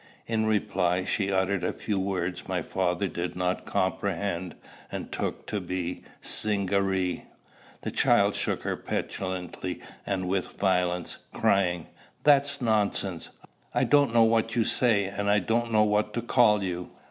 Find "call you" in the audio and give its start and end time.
16.23-16.89